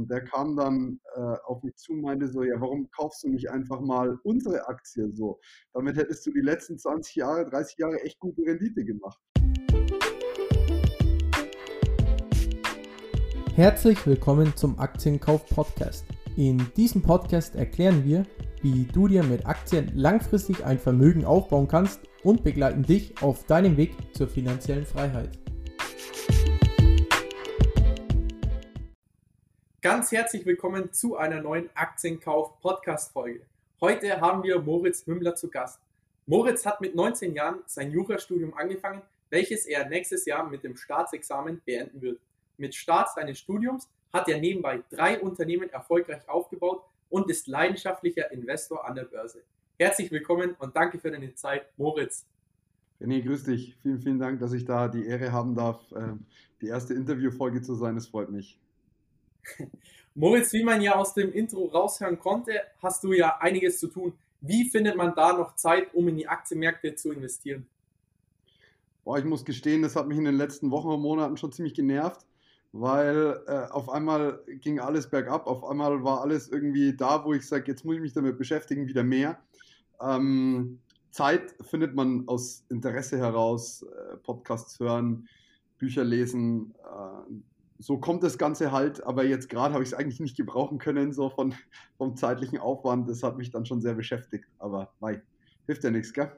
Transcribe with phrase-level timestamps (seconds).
[0.00, 3.28] Und der kam dann äh, auf mich zu und meinte so, ja, warum kaufst du
[3.28, 5.38] nicht einfach mal unsere Aktie so?
[5.74, 9.20] Damit hättest du die letzten 20 Jahre, 30 Jahre echt gute Rendite gemacht.
[13.54, 16.06] Herzlich willkommen zum Aktienkauf Podcast.
[16.34, 18.24] In diesem Podcast erklären wir,
[18.62, 23.76] wie du dir mit Aktien langfristig ein Vermögen aufbauen kannst und begleiten dich auf deinem
[23.76, 25.38] Weg zur finanziellen Freiheit.
[29.82, 33.40] Ganz herzlich willkommen zu einer neuen Aktienkauf-Podcast-Folge.
[33.80, 35.80] Heute haben wir Moritz Mümmler zu Gast.
[36.26, 41.62] Moritz hat mit 19 Jahren sein Jurastudium angefangen, welches er nächstes Jahr mit dem Staatsexamen
[41.64, 42.20] beenden wird.
[42.58, 48.86] Mit Start seines Studiums hat er nebenbei drei Unternehmen erfolgreich aufgebaut und ist leidenschaftlicher Investor
[48.86, 49.40] an der Börse.
[49.78, 52.26] Herzlich willkommen und danke für deine Zeit, Moritz.
[53.00, 53.78] René, grüß dich.
[53.80, 56.26] Vielen, vielen Dank, dass ich da die Ehre haben darf, ähm,
[56.60, 57.96] die erste Interviewfolge zu sein.
[57.96, 58.60] Es freut mich.
[60.14, 64.12] Moritz, wie man ja aus dem Intro raushören konnte, hast du ja einiges zu tun.
[64.40, 67.66] Wie findet man da noch Zeit, um in die Aktienmärkte zu investieren?
[69.04, 71.74] Boah, ich muss gestehen, das hat mich in den letzten Wochen und Monaten schon ziemlich
[71.74, 72.26] genervt,
[72.72, 77.46] weil äh, auf einmal ging alles bergab, auf einmal war alles irgendwie da, wo ich
[77.46, 79.38] sage, jetzt muss ich mich damit beschäftigen, wieder mehr.
[80.00, 80.80] Ähm,
[81.10, 85.28] Zeit findet man aus Interesse heraus, äh, Podcasts hören,
[85.78, 87.32] Bücher lesen, äh,
[87.80, 91.12] so kommt das Ganze halt, aber jetzt gerade habe ich es eigentlich nicht gebrauchen können,
[91.12, 91.54] so von,
[91.96, 93.08] vom zeitlichen Aufwand.
[93.08, 95.22] Das hat mich dann schon sehr beschäftigt, aber mei,
[95.66, 96.30] hilft ja nichts, gell?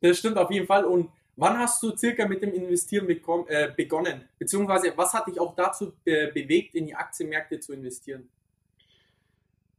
[0.00, 0.84] Das stimmt auf jeden Fall.
[0.84, 4.22] Und wann hast du circa mit dem Investieren äh, begonnen?
[4.38, 8.28] Beziehungsweise was hat dich auch dazu äh, bewegt, in die Aktienmärkte zu investieren?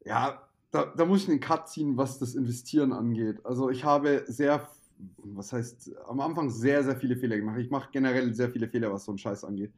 [0.03, 3.45] Ja, da, da muss ich einen Cut ziehen, was das Investieren angeht.
[3.45, 4.67] Also ich habe sehr,
[5.19, 7.59] was heißt, am Anfang sehr, sehr viele Fehler gemacht.
[7.59, 9.71] Ich mache generell sehr viele Fehler, was so einen Scheiß angeht.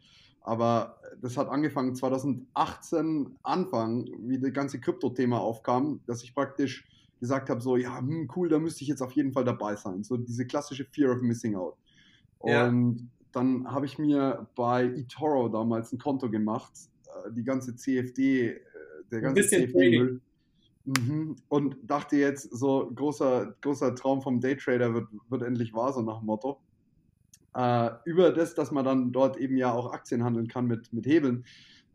[0.45, 6.87] Aber das hat angefangen 2018 Anfang, wie das ganze Krypto-Thema aufkam, dass ich praktisch
[7.19, 10.03] gesagt habe, so, ja, hm, cool, da müsste ich jetzt auf jeden Fall dabei sein.
[10.03, 11.75] So diese klassische Fear of Missing Out.
[12.43, 12.67] Ja.
[12.67, 16.73] Und dann habe ich mir bei eToro damals ein Konto gemacht,
[17.07, 18.59] äh, die ganze CFD, äh,
[19.11, 20.21] der ganze CFD-Müll.
[20.85, 21.37] Mhm.
[21.49, 26.19] Und dachte jetzt, so großer, großer Traum vom Daytrader wird, wird endlich wahr, so nach
[26.19, 26.59] dem Motto
[27.55, 31.05] äh, über das, dass man dann dort eben ja auch Aktien handeln kann mit, mit
[31.05, 31.45] Hebeln,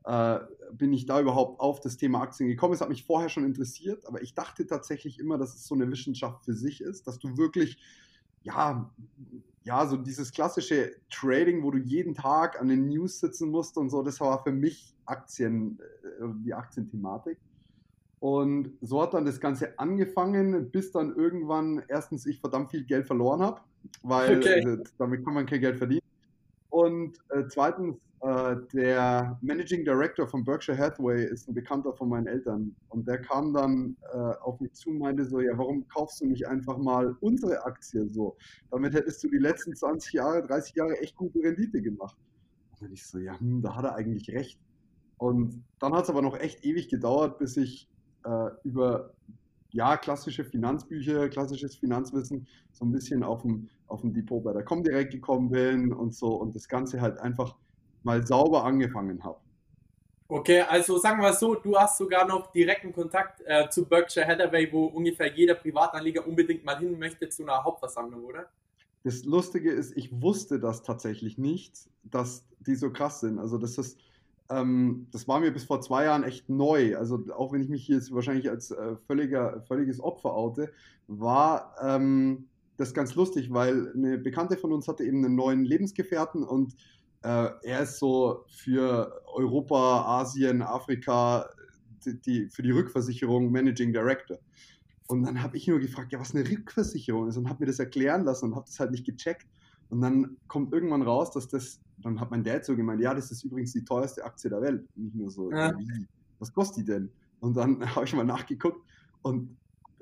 [0.04, 0.38] äh,
[0.72, 2.72] bin ich da überhaupt auf das Thema Aktien gekommen.
[2.72, 5.90] Es hat mich vorher schon interessiert, aber ich dachte tatsächlich immer, dass es so eine
[5.90, 7.78] Wissenschaft für sich ist, dass du wirklich,
[8.42, 8.90] ja,
[9.62, 13.90] ja, so dieses klassische Trading, wo du jeden Tag an den News sitzen musst und
[13.90, 17.36] so, das war für mich Aktien, äh, die Aktienthematik.
[18.18, 23.06] Und so hat dann das Ganze angefangen, bis dann irgendwann erstens ich verdammt viel Geld
[23.06, 23.60] verloren habe
[24.02, 24.60] weil okay.
[24.60, 26.00] äh, damit kann man kein Geld verdienen.
[26.70, 32.26] Und äh, zweitens, äh, der Managing Director von Berkshire Hathaway ist ein Bekannter von meinen
[32.26, 32.74] Eltern.
[32.90, 36.26] Und der kam dann äh, auf mich zu und meinte so, ja, warum kaufst du
[36.26, 38.36] nicht einfach mal unsere Aktie so?
[38.70, 42.18] Damit hättest du die letzten 20 Jahre, 30 Jahre echt gute Rendite gemacht.
[42.72, 44.60] Und dann ich so, ja, hm, da hat er eigentlich recht.
[45.16, 47.88] Und dann hat es aber noch echt ewig gedauert, bis ich
[48.24, 49.14] äh, über
[49.72, 54.64] ja, klassische Finanzbücher, klassisches Finanzwissen so ein bisschen auf dem, auf dem Depot bei der
[54.64, 57.56] Comdirect gekommen bin und so und das Ganze halt einfach
[58.02, 59.38] mal sauber angefangen habe.
[60.28, 64.72] Okay, also sagen wir so, du hast sogar noch direkten Kontakt äh, zu Berkshire Hathaway,
[64.72, 68.48] wo ungefähr jeder Privatanleger unbedingt mal hin möchte zu einer Hauptversammlung, oder?
[69.02, 73.40] Das Lustige ist, ich wusste das tatsächlich nicht, dass die so krass sind.
[73.40, 73.98] Also das ist,
[74.50, 76.96] ähm, das war mir bis vor zwei Jahren echt neu.
[76.96, 80.72] Also auch wenn ich mich jetzt wahrscheinlich als äh, völliger, völliges Opfer oute,
[81.06, 86.42] war ähm, das ganz lustig, weil eine Bekannte von uns hatte eben einen neuen Lebensgefährten
[86.42, 86.74] und
[87.22, 91.48] äh, er ist so für Europa, Asien, Afrika
[92.04, 94.38] die, die, für die Rückversicherung Managing Director.
[95.06, 97.78] Und dann habe ich nur gefragt, ja, was eine Rückversicherung ist und habe mir das
[97.78, 99.46] erklären lassen und habe das halt nicht gecheckt.
[99.90, 103.30] Und dann kommt irgendwann raus, dass das, dann hat mein Dad so gemeint, ja, das
[103.30, 104.88] ist übrigens die teuerste Aktie der Welt.
[104.96, 105.76] Und ich nur so, ja.
[105.76, 106.06] wie?
[106.38, 107.10] Was kostet die denn?
[107.40, 108.84] Und dann habe ich mal nachgeguckt
[109.22, 109.56] und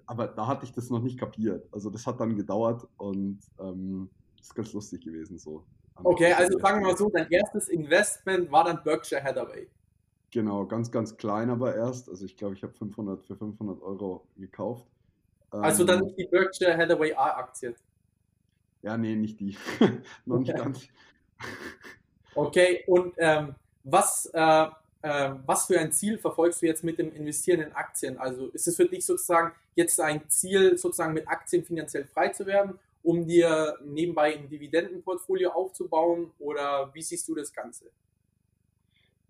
[0.06, 1.68] aber da hatte ich das noch nicht kapiert.
[1.70, 4.08] Also das hat dann gedauert und ähm,
[4.40, 5.64] ist ganz lustig gewesen so.
[6.02, 9.68] Okay, also sagen wir mal so, dein erstes Investment war dann Berkshire Hathaway.
[10.30, 12.08] Genau, ganz, ganz klein aber erst.
[12.08, 14.86] Also ich glaube, ich habe 500 für 500 Euro gekauft.
[15.50, 17.74] Also dann ähm, die Berkshire Hathaway A-Aktie.
[18.88, 19.54] Ja, nee, nicht die.
[20.24, 20.88] Noch nicht ganz.
[22.34, 23.54] Okay, und ähm,
[23.84, 24.66] was, äh,
[25.02, 28.16] äh, was für ein Ziel verfolgst du jetzt mit dem Investieren in Aktien?
[28.16, 32.46] Also ist es für dich sozusagen jetzt ein Ziel, sozusagen mit Aktien finanziell frei zu
[32.46, 37.90] werden, um dir nebenbei ein Dividendenportfolio aufzubauen oder wie siehst du das Ganze?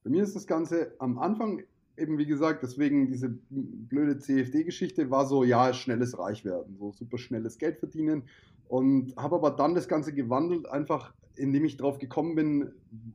[0.05, 1.65] Bei mir ist das Ganze am Anfang
[1.99, 7.59] eben, wie gesagt, deswegen diese blöde CFD-Geschichte war so, ja, schnelles Reichwerden, so super schnelles
[7.59, 8.25] Geld verdienen
[8.69, 12.73] und habe aber dann das Ganze gewandelt, einfach indem ich drauf gekommen bin,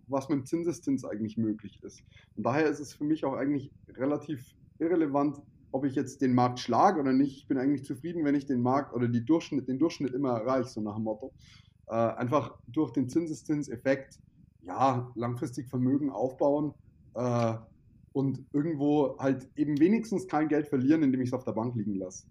[0.07, 2.03] was mit dem Zinseszins eigentlich möglich ist.
[2.35, 5.41] Und daher ist es für mich auch eigentlich relativ irrelevant,
[5.71, 7.37] ob ich jetzt den Markt schlage oder nicht.
[7.37, 10.69] Ich bin eigentlich zufrieden, wenn ich den Markt oder die Durchschnitt, den Durchschnitt immer erreiche,
[10.69, 11.33] so nach dem Motto.
[11.87, 14.19] Äh, einfach durch den Zinseszinseffekt,
[14.61, 16.73] ja, langfristig Vermögen aufbauen
[17.15, 17.55] äh,
[18.13, 21.95] und irgendwo halt eben wenigstens kein Geld verlieren, indem ich es auf der Bank liegen
[21.95, 22.25] lasse.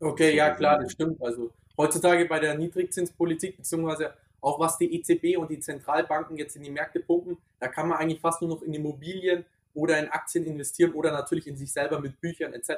[0.00, 1.20] Okay, ja klar, das stimmt.
[1.22, 6.62] Also heutzutage bei der Niedrigzinspolitik, beziehungsweise auch was die EZB und die Zentralbanken jetzt in
[6.62, 10.44] die Märkte pumpen, da kann man eigentlich fast nur noch in Immobilien oder in Aktien
[10.44, 12.70] investieren oder natürlich in sich selber mit Büchern etc.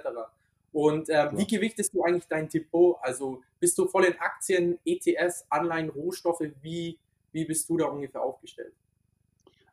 [0.72, 2.96] Und äh, wie gewichtest du eigentlich dein Depot?
[3.02, 6.44] Also bist du voll in Aktien, ETS, Anleihen, Rohstoffe?
[6.62, 6.98] Wie,
[7.32, 8.72] wie bist du da ungefähr aufgestellt?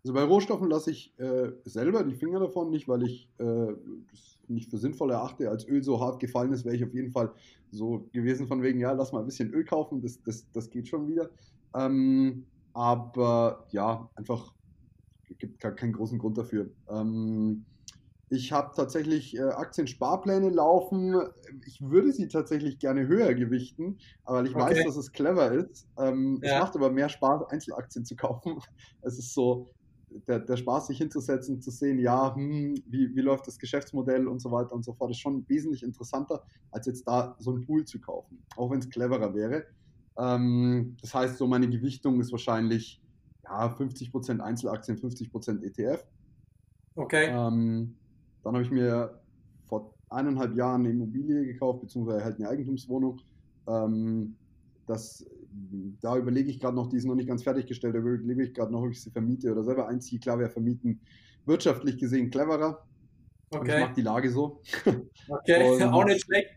[0.03, 3.73] Also bei Rohstoffen lasse ich äh, selber die Finger davon, nicht weil ich äh,
[4.11, 5.49] das nicht für sinnvoll erachte.
[5.49, 7.31] Als Öl so hart gefallen ist, wäre ich auf jeden Fall
[7.71, 10.89] so gewesen von wegen, ja, lass mal ein bisschen Öl kaufen, das, das, das geht
[10.89, 11.29] schon wieder.
[11.73, 14.53] Ähm, aber ja, einfach
[15.37, 16.69] gibt gar keinen großen Grund dafür.
[16.89, 17.65] Ähm,
[18.29, 21.15] ich habe tatsächlich äh, Aktiensparpläne laufen.
[21.67, 24.75] Ich würde sie tatsächlich gerne höher gewichten, weil ich okay.
[24.75, 25.87] weiß, dass es clever ist.
[25.97, 26.55] Ähm, ja.
[26.55, 28.59] Es macht aber mehr Spaß, Einzelaktien zu kaufen.
[29.01, 29.69] Es ist so,
[30.27, 34.39] der, der Spaß, sich hinzusetzen, zu sehen, ja, hm, wie, wie läuft das Geschäftsmodell und
[34.39, 37.85] so weiter und so fort, ist schon wesentlich interessanter, als jetzt da so ein Pool
[37.85, 39.65] zu kaufen, auch wenn es cleverer wäre.
[40.17, 43.01] Ähm, das heißt, so meine Gewichtung ist wahrscheinlich
[43.43, 46.05] ja, 50% Einzelaktien, 50% ETF.
[46.95, 47.27] Okay.
[47.29, 47.95] Ähm,
[48.43, 49.19] dann habe ich mir
[49.67, 53.21] vor eineinhalb Jahren eine Immobilie gekauft, beziehungsweise halt eine Eigentumswohnung.
[53.67, 54.35] Ähm,
[54.85, 55.25] das
[56.01, 58.71] da überlege ich gerade noch, die ist noch nicht ganz fertiggestellt, da überlege ich gerade
[58.71, 60.19] noch, ob ich sie vermiete oder selber einziehe.
[60.19, 61.01] Klar wäre vermieten
[61.45, 62.85] wirtschaftlich gesehen cleverer.
[63.51, 63.75] Okay.
[63.75, 64.61] Ich mag die Lage so.
[65.29, 66.49] Okay, auch nicht schlecht.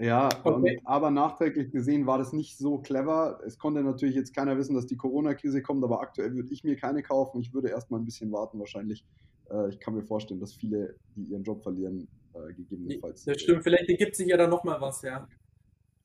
[0.00, 0.78] Ja, okay.
[0.78, 3.38] und, aber nachträglich gesehen war das nicht so clever.
[3.44, 6.76] Es konnte natürlich jetzt keiner wissen, dass die Corona-Krise kommt, aber aktuell würde ich mir
[6.76, 7.42] keine kaufen.
[7.42, 9.04] Ich würde erstmal ein bisschen warten wahrscheinlich.
[9.50, 13.24] Äh, ich kann mir vorstellen, dass viele, die ihren Job verlieren, äh, gegebenenfalls.
[13.24, 15.28] Das stimmt, vielleicht ergibt sich ja dann nochmal was, ja.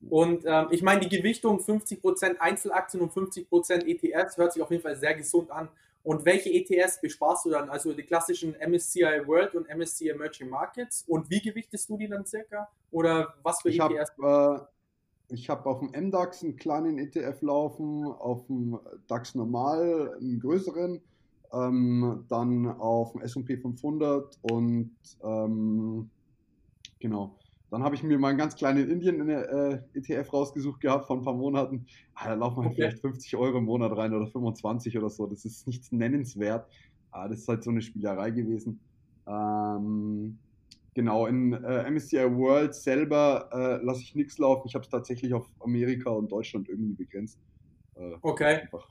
[0.08, 4.82] Und ähm, ich meine, die Gewichtung 50% Einzelaktien und 50% ETS hört sich auf jeden
[4.82, 5.68] Fall sehr gesund an.
[6.02, 7.68] Und welche ETS besparst du dann?
[7.68, 11.04] Also die klassischen MSCI World und MSCI Emerging Markets.
[11.08, 12.68] Und wie gewichtest du die dann circa?
[12.92, 14.12] Oder was für ich ETS?
[14.22, 14.64] Hab, äh,
[15.28, 18.78] ich habe auf dem MDAX einen kleinen ETF laufen, auf dem
[19.08, 21.02] DAX normal einen größeren,
[21.52, 24.92] ähm, dann auf dem S&P 500 und
[25.24, 26.08] ähm,
[27.00, 27.36] genau
[27.70, 31.34] dann habe ich mir mal einen ganz kleinen Indien-ETF äh, rausgesucht gehabt vor ein paar
[31.34, 31.86] Monaten.
[32.14, 32.76] Ah, da laufen halt okay.
[32.76, 35.26] vielleicht 50 Euro im Monat rein oder 25 oder so.
[35.26, 36.68] Das ist nichts nennenswert.
[37.10, 38.80] Ah, das ist halt so eine Spielerei gewesen.
[39.26, 40.38] Ähm,
[40.94, 44.68] genau, in äh, MSCI World selber äh, lasse ich nichts laufen.
[44.68, 47.38] Ich habe es tatsächlich auf Amerika und Deutschland irgendwie begrenzt.
[47.96, 48.60] Äh, okay.
[48.62, 48.88] Einfach.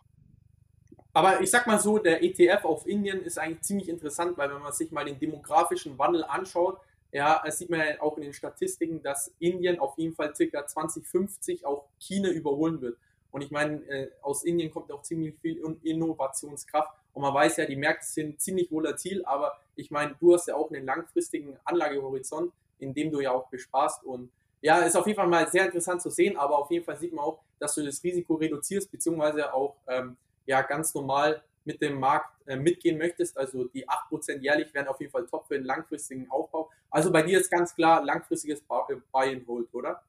[1.13, 4.61] Aber ich sag mal so, der ETF auf Indien ist eigentlich ziemlich interessant, weil wenn
[4.61, 6.77] man sich mal den demografischen Wandel anschaut,
[7.15, 10.67] ja, es sieht man ja auch in den Statistiken, dass Indien auf jeden Fall circa
[10.67, 12.97] 2050 auch China überholen wird.
[13.31, 16.91] Und ich meine, äh, aus Indien kommt auch ziemlich viel Innovationskraft.
[17.13, 20.57] Und man weiß ja, die Märkte sind ziemlich volatil, aber ich meine, du hast ja
[20.57, 24.03] auch einen langfristigen Anlagehorizont, in dem du ja auch besparst.
[24.03, 24.29] Und
[24.61, 27.13] ja, ist auf jeden Fall mal sehr interessant zu sehen, aber auf jeden Fall sieht
[27.13, 31.97] man auch, dass du das Risiko reduzierst, beziehungsweise auch ähm, ja ganz normal mit dem
[31.97, 33.37] Markt äh, mitgehen möchtest.
[33.37, 36.69] Also die 8% jährlich wären auf jeden Fall top für den langfristigen Aufbau.
[36.89, 40.03] Also bei dir ist ganz klar langfristiges äh, Buy and Hold, oder?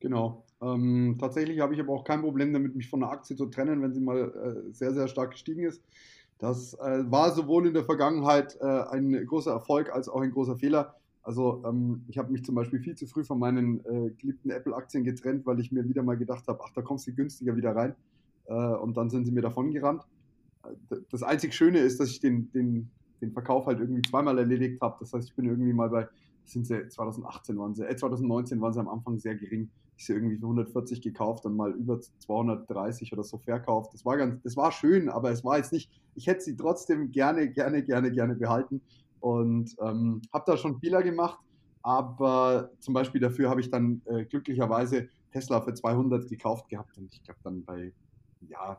[0.00, 0.44] Genau.
[0.62, 3.82] Ähm, tatsächlich habe ich aber auch kein Problem damit, mich von einer Aktie zu trennen,
[3.82, 4.18] wenn sie mal
[4.68, 5.82] äh, sehr, sehr stark gestiegen ist.
[6.38, 10.56] Das äh, war sowohl in der Vergangenheit äh, ein großer Erfolg als auch ein großer
[10.56, 10.94] Fehler.
[11.22, 15.04] Also ähm, ich habe mich zum Beispiel viel zu früh von meinen äh, geliebten Apple-Aktien
[15.04, 17.94] getrennt, weil ich mir wieder mal gedacht habe, ach, da kommst du günstiger wieder rein.
[18.46, 20.02] und dann sind sie mir davon gerannt
[21.10, 22.90] das einzig Schöne ist, dass ich den, den,
[23.20, 24.96] den Verkauf halt irgendwie zweimal erledigt habe.
[25.00, 26.08] Das heißt, ich bin irgendwie mal bei,
[26.44, 29.70] sind sie 2018 waren sie, äh, 2019 waren sie am Anfang sehr gering.
[29.96, 33.92] Ich sie irgendwie für 140 gekauft, dann mal über 230 oder so verkauft.
[33.92, 37.10] Das war ganz, das war schön, aber es war jetzt nicht, ich hätte sie trotzdem
[37.10, 38.80] gerne, gerne, gerne, gerne behalten
[39.20, 41.38] und ähm, habe da schon Fehler gemacht.
[41.82, 47.14] Aber zum Beispiel dafür habe ich dann äh, glücklicherweise Tesla für 200 gekauft gehabt und
[47.14, 47.92] ich glaube dann bei
[48.48, 48.78] ja,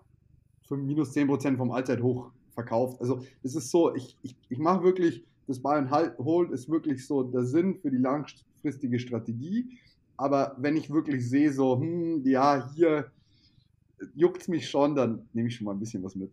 [0.78, 3.00] minus 10% vom Allzeithoch verkauft.
[3.01, 7.06] Also es ist so, ich, ich, ich mache wirklich, das Buy and Hold ist wirklich
[7.06, 9.78] so der Sinn für die langfristige Strategie.
[10.18, 13.12] Aber wenn ich wirklich sehe, so, hm, ja, hier
[14.16, 16.32] juckt es mich schon, dann nehme ich schon mal ein bisschen was mit.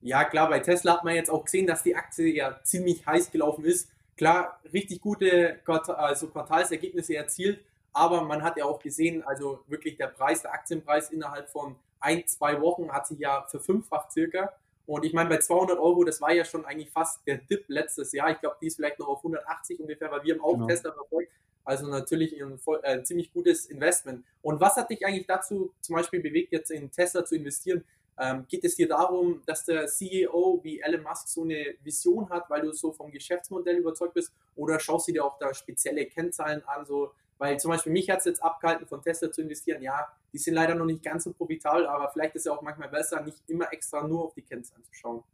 [0.00, 3.30] Ja, klar, bei Tesla hat man jetzt auch gesehen, dass die Aktie ja ziemlich heiß
[3.30, 3.88] gelaufen ist.
[4.16, 7.60] Klar, richtig gute also Quartalsergebnisse erzielt,
[7.92, 12.26] aber man hat ja auch gesehen, also wirklich der Preis, der Aktienpreis innerhalb von ein,
[12.26, 14.52] zwei Wochen hat sich ja verfünffacht circa.
[14.86, 18.12] Und ich meine, bei 200 Euro, das war ja schon eigentlich fast der Dip letztes
[18.12, 18.30] Jahr.
[18.30, 20.66] Ich glaube, die ist vielleicht noch auf 180 ungefähr, weil wir haben auch genau.
[20.66, 21.30] Tesla verfolgt.
[21.64, 24.24] Also natürlich ein äh, ziemlich gutes Investment.
[24.42, 27.84] Und was hat dich eigentlich dazu zum Beispiel bewegt, jetzt in Tesla zu investieren?
[28.18, 32.50] Ähm, geht es dir darum, dass der CEO wie Elon Musk so eine Vision hat,
[32.50, 34.32] weil du so vom Geschäftsmodell überzeugt bist?
[34.56, 36.84] Oder schaust du dir auch da spezielle Kennzahlen an?
[36.84, 39.82] So, weil zum Beispiel mich hat es jetzt abgehalten, von Tesla zu investieren.
[39.82, 42.88] Ja, die sind leider noch nicht ganz so profitabel, aber vielleicht ist es auch manchmal
[42.88, 45.24] besser, nicht immer extra nur auf die Kennzahlen zu schauen.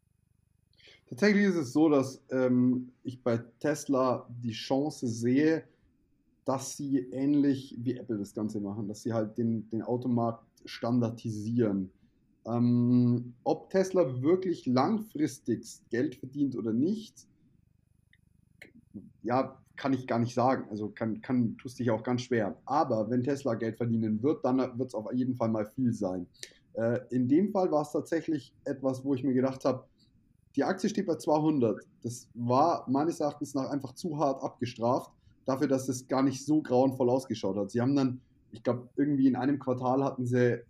[1.06, 5.64] Tatsächlich ist es so, dass ähm, ich bei Tesla die Chance sehe,
[6.46, 11.90] dass sie ähnlich wie Apple das Ganze machen, dass sie halt den, den Automarkt standardisieren.
[12.46, 17.26] Ähm, ob Tesla wirklich langfristig Geld verdient oder nicht,
[19.22, 20.66] ja, kann ich gar nicht sagen.
[20.70, 22.56] Also kann, kann, tust dich auch ganz schwer.
[22.66, 26.26] Aber wenn Tesla Geld verdienen wird, dann wird es auf jeden Fall mal viel sein.
[26.74, 29.84] Äh, in dem Fall war es tatsächlich etwas, wo ich mir gedacht habe,
[30.56, 31.80] die Aktie steht bei 200.
[32.02, 35.12] Das war meines Erachtens nach einfach zu hart abgestraft
[35.46, 37.70] dafür, dass es gar nicht so grauenvoll ausgeschaut hat.
[37.70, 38.20] Sie haben dann,
[38.50, 40.60] ich glaube, irgendwie in einem Quartal hatten sie,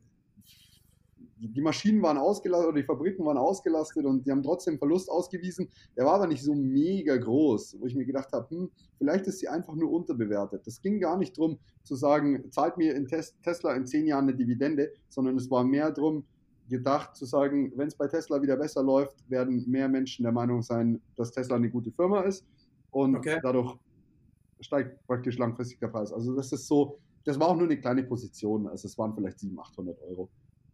[1.40, 5.68] die Maschinen waren ausgelastet oder die Fabriken waren ausgelastet und die haben trotzdem Verlust ausgewiesen.
[5.96, 9.38] Der war aber nicht so mega groß, wo ich mir gedacht habe, hm, vielleicht ist
[9.38, 10.66] sie einfach nur unterbewertet.
[10.66, 14.34] Das ging gar nicht darum zu sagen, zahlt mir in Tesla in zehn Jahren eine
[14.34, 16.24] Dividende, sondern es war mehr darum,
[16.68, 20.62] gedacht zu sagen, wenn es bei Tesla wieder besser läuft, werden mehr Menschen der Meinung
[20.62, 22.44] sein, dass Tesla eine gute Firma ist
[22.90, 23.38] und okay.
[23.42, 23.76] dadurch
[24.60, 26.12] steigt praktisch langfristig der Preis.
[26.12, 29.38] Also das ist so, das war auch nur eine kleine Position, also es waren vielleicht
[29.38, 30.28] 700, 800 Euro.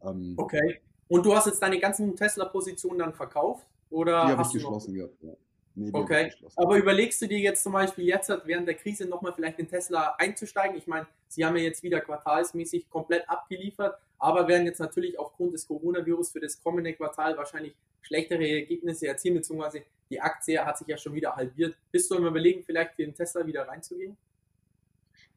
[0.04, 0.80] Ähm, okay.
[1.08, 3.66] Und du hast jetzt deine ganzen Tesla-Positionen dann verkauft?
[3.90, 5.32] Oder die habe ich geschlossen gehabt, ja.
[5.76, 9.58] Nee, okay, aber überlegst du dir jetzt zum Beispiel jetzt während der Krise nochmal vielleicht
[9.58, 10.76] in Tesla einzusteigen?
[10.76, 15.52] Ich meine, sie haben ja jetzt wieder quartalsmäßig komplett abgeliefert, aber werden jetzt natürlich aufgrund
[15.52, 20.86] des Coronavirus für das kommende Quartal wahrscheinlich schlechtere Ergebnisse erzielen, beziehungsweise die Aktie hat sich
[20.86, 21.74] ja schon wieder halbiert.
[21.90, 24.16] Bist du im Überlegen, vielleicht in Tesla wieder reinzugehen?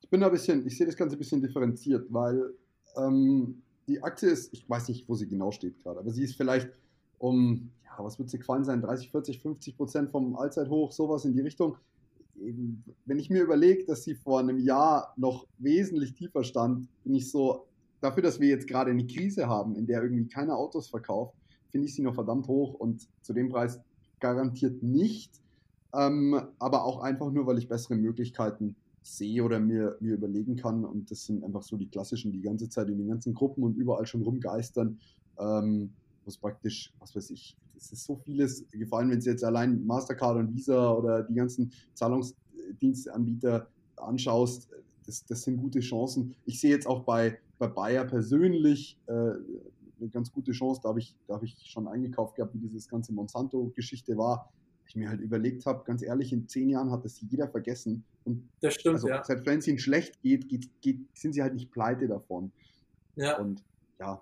[0.01, 2.53] Ich bin da ein bisschen, ich sehe das Ganze ein bisschen differenziert, weil
[2.95, 6.35] ähm, die Aktie ist, ich weiß nicht, wo sie genau steht gerade, aber sie ist
[6.35, 6.69] vielleicht
[7.19, 11.33] um, ja, was wird sie gefallen sein, 30, 40, 50 Prozent vom Allzeithoch, sowas in
[11.33, 11.77] die Richtung.
[12.35, 17.31] Wenn ich mir überlege, dass sie vor einem Jahr noch wesentlich tiefer stand, bin ich
[17.31, 17.65] so,
[17.99, 21.33] dafür, dass wir jetzt gerade eine Krise haben, in der irgendwie keine Autos verkauft,
[21.71, 23.79] finde ich sie noch verdammt hoch und zu dem Preis
[24.19, 25.31] garantiert nicht.
[25.93, 28.75] Ähm, aber auch einfach nur, weil ich bessere Möglichkeiten
[29.07, 30.83] sehe oder mir, mir überlegen kann.
[30.83, 33.75] Und das sind einfach so die klassischen, die ganze Zeit in den ganzen Gruppen und
[33.77, 34.99] überall schon rumgeistern.
[35.39, 35.91] Ähm,
[36.25, 39.85] wo es praktisch, was weiß ich, es ist so vieles gefallen, wenn Sie jetzt allein
[39.85, 44.67] Mastercard und Visa oder die ganzen Zahlungsdienstanbieter anschaust.
[45.05, 46.35] Das, das sind gute Chancen.
[46.45, 50.81] Ich sehe jetzt auch bei, bei Bayer persönlich äh, eine ganz gute Chance.
[50.83, 54.51] Da habe ich, hab ich schon eingekauft gehabt, wie dieses ganze Monsanto-Geschichte war.
[54.87, 58.05] Ich mir halt überlegt habe, ganz ehrlich, in zehn Jahren hat das jeder vergessen.
[58.23, 59.21] Und das stimmt, also, ja.
[59.21, 62.51] Es ihnen schlecht geht, geht, geht, sind sie halt nicht pleite davon.
[63.15, 63.37] Ja.
[63.37, 63.63] Und
[63.99, 64.21] ja.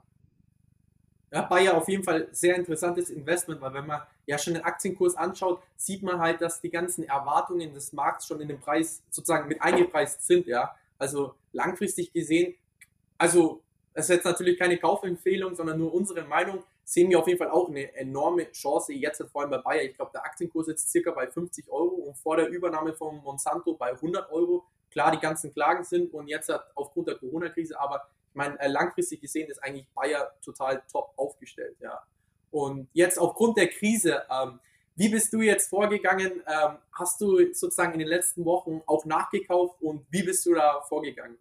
[1.32, 5.16] Ja, Bayer auf jeden Fall sehr interessantes Investment, weil wenn man ja schon den Aktienkurs
[5.16, 9.48] anschaut, sieht man halt, dass die ganzen Erwartungen des Markts schon in den Preis sozusagen
[9.48, 10.76] mit eingepreist sind, ja.
[10.98, 12.56] Also langfristig gesehen,
[13.18, 13.62] also
[13.94, 16.64] das ist jetzt natürlich keine Kaufempfehlung, sondern nur unsere Meinung.
[16.88, 19.82] Sehen wir auf jeden Fall auch eine enorme Chance jetzt, vor allem bei Bayer.
[19.82, 23.74] Ich glaube, der Aktienkurs ist circa bei 50 Euro und vor der Übernahme von Monsanto
[23.74, 24.66] bei 100 Euro.
[24.92, 29.20] Klar, die ganzen Klagen sind und jetzt aufgrund der Corona-Krise, aber ich meine, äh, langfristig
[29.20, 32.04] gesehen ist eigentlich Bayer total top aufgestellt, ja.
[32.52, 34.60] Und jetzt aufgrund der Krise, ähm,
[34.96, 36.44] wie bist du jetzt vorgegangen?
[36.48, 40.82] Ähm, hast du sozusagen in den letzten Wochen auch nachgekauft und wie bist du da
[40.88, 41.38] vorgegangen?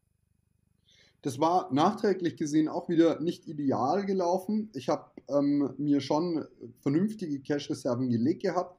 [1.25, 4.69] Das war nachträglich gesehen auch wieder nicht ideal gelaufen.
[4.75, 6.45] Ich habe ähm, mir schon
[6.81, 8.79] vernünftige Cash-Reserven gelegt gehabt.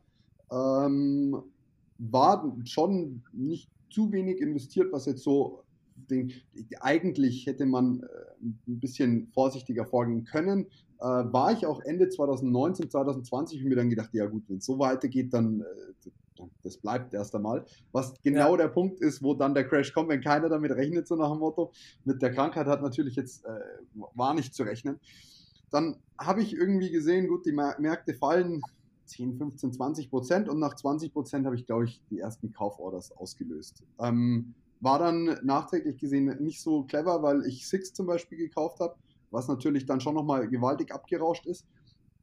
[0.52, 1.42] Ähm,
[1.98, 5.64] war schon nicht zu wenig investiert, was jetzt so
[5.96, 6.34] den,
[6.82, 10.68] eigentlich hätte man äh, ein bisschen vorsichtiger vorgehen können.
[11.00, 14.66] Äh, war ich auch Ende 2019, 2020 und mir dann gedacht, ja gut, wenn es
[14.66, 16.10] so weitergeht, dann äh,
[16.63, 17.65] das bleibt erst einmal.
[17.92, 18.58] Was genau ja.
[18.58, 21.39] der Punkt ist, wo dann der Crash kommt, wenn keiner damit rechnet, so nach dem
[21.39, 21.72] Motto.
[22.04, 23.60] Mit der Krankheit hat natürlich jetzt, äh,
[24.13, 25.00] war nicht zu rechnen.
[25.72, 28.62] Dann habe ich irgendwie gesehen, gut, die Märkte fallen
[29.06, 33.12] 10, 15, 20 Prozent und nach 20 Prozent habe ich, glaube ich, die ersten Kauforders
[33.12, 33.84] ausgelöst.
[34.00, 38.96] Ähm, war dann nachträglich gesehen nicht so clever, weil ich Six zum Beispiel gekauft habe,
[39.32, 41.65] was natürlich dann schon nochmal gewaltig abgerauscht ist.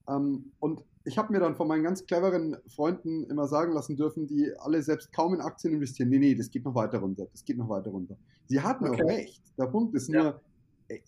[0.08, 4.26] Ähm, und ich habe mir dann von meinen ganz cleveren Freunden immer sagen lassen dürfen,
[4.26, 7.44] die alle selbst kaum in Aktien investieren, nee, nee, das geht noch weiter runter, das
[7.44, 8.16] geht noch weiter runter.
[8.46, 9.02] Sie hatten okay.
[9.02, 9.42] auch recht.
[9.58, 10.22] Der Punkt ist ja.
[10.22, 10.40] nur,
[10.88, 10.98] äh,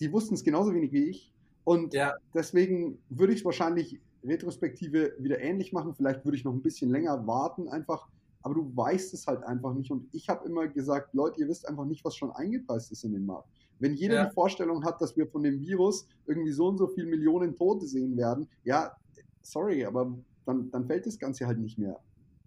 [0.00, 1.32] die wussten es genauso wenig wie ich.
[1.64, 2.14] Und ja.
[2.34, 5.94] deswegen würde ich es wahrscheinlich retrospektive wieder ähnlich machen.
[5.94, 8.08] Vielleicht würde ich noch ein bisschen länger warten, einfach.
[8.42, 9.90] Aber du weißt es halt einfach nicht.
[9.90, 13.12] Und ich habe immer gesagt, Leute, ihr wisst einfach nicht, was schon eingepreist ist in
[13.12, 13.48] den Markt.
[13.78, 14.24] Wenn jeder ja.
[14.26, 17.86] die Vorstellung hat, dass wir von dem Virus irgendwie so und so viele Millionen Tote
[17.86, 18.96] sehen werden, ja,
[19.50, 20.12] sorry, aber
[20.44, 21.98] dann, dann fällt das Ganze halt nicht mehr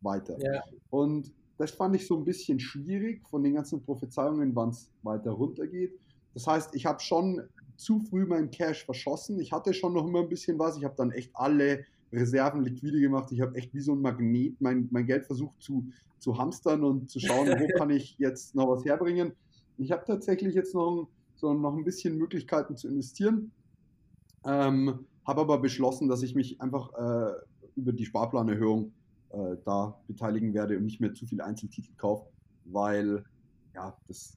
[0.02, 0.38] weiter.
[0.42, 0.64] Ja.
[0.90, 5.32] Und das fand ich so ein bisschen schwierig von den ganzen Prophezeiungen, wann es weiter
[5.32, 6.00] runtergeht.
[6.34, 7.42] Das heißt, ich habe schon
[7.76, 9.40] zu früh meinen Cash verschossen.
[9.40, 10.78] Ich hatte schon noch immer ein bisschen was.
[10.78, 13.32] Ich habe dann echt alle Reserven liquide gemacht.
[13.32, 15.86] Ich habe echt wie so ein Magnet mein, mein Geld versucht zu,
[16.20, 19.34] zu hamstern und zu schauen, wo kann ich jetzt noch was herbringen.
[19.78, 23.52] Ich habe tatsächlich jetzt noch, so noch ein bisschen Möglichkeiten zu investieren.
[24.46, 27.34] Ähm, habe aber beschlossen, dass ich mich einfach äh,
[27.76, 28.92] über die Sparplanerhöhung
[29.30, 32.28] äh, da beteiligen werde und nicht mehr zu viele Einzeltitel kaufe,
[32.66, 33.24] weil
[33.76, 34.36] ja, das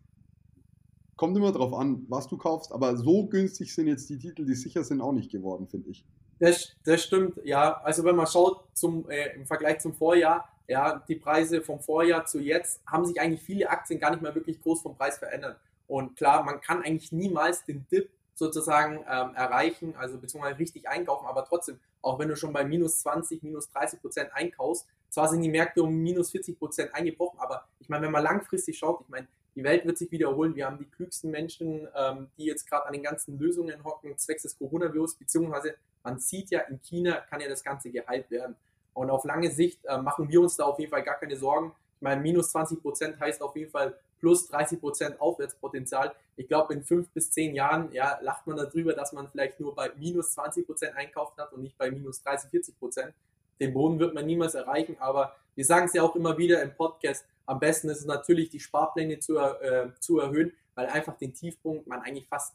[1.16, 4.54] kommt immer darauf an, was du kaufst, aber so günstig sind jetzt die Titel, die
[4.54, 6.04] sicher sind, auch nicht geworden, finde ich.
[6.38, 7.80] Das, das stimmt, ja.
[7.82, 12.26] Also wenn man schaut zum, äh, im Vergleich zum Vorjahr, ja, die Preise vom Vorjahr
[12.26, 15.58] zu jetzt haben sich eigentlich viele Aktien gar nicht mehr wirklich groß vom Preis verändert.
[15.86, 21.26] Und klar, man kann eigentlich niemals den Dip sozusagen ähm, erreichen, also beziehungsweise richtig einkaufen,
[21.26, 25.42] aber trotzdem, auch wenn du schon bei minus 20, minus 30 Prozent einkaufst, zwar sind
[25.42, 29.08] die Märkte um minus 40 Prozent eingebrochen, aber ich meine, wenn man langfristig schaut, ich
[29.08, 30.54] meine, die Welt wird sich wiederholen.
[30.54, 34.42] Wir haben die klügsten Menschen, ähm, die jetzt gerade an den ganzen Lösungen hocken, zwecks
[34.42, 38.56] des Coronavirus, beziehungsweise man sieht ja, in China kann ja das Ganze geheilt werden.
[38.94, 41.72] Und auf lange Sicht äh, machen wir uns da auf jeden Fall gar keine Sorgen.
[41.96, 46.14] Ich meine, minus 20 Prozent heißt auf jeden Fall plus 30 Prozent Aufwärtspotenzial.
[46.36, 49.74] Ich glaube, in fünf bis zehn Jahren ja, lacht man darüber, dass man vielleicht nur
[49.74, 53.12] bei minus 20 Prozent einkauft hat und nicht bei minus 30, 40 Prozent.
[53.58, 56.72] Den Boden wird man niemals erreichen, aber wir sagen es ja auch immer wieder im
[56.72, 61.34] Podcast, am besten ist es natürlich, die Sparpläne zu, äh, zu erhöhen, weil einfach den
[61.34, 62.54] Tiefpunkt man eigentlich fast